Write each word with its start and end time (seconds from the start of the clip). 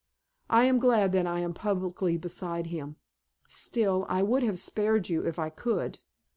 I 0.49 0.63
am 0.65 0.79
glad 0.79 1.11
that 1.11 1.27
I 1.27 1.41
am 1.41 1.53
publicly 1.53 2.17
beside 2.17 2.65
him.... 2.65 2.95
Still, 3.47 4.07
I 4.09 4.23
would 4.23 4.41
have 4.41 4.57
spared 4.57 5.09
you 5.09 5.23
if 5.23 5.37
I 5.37 5.51
could. 5.51 5.99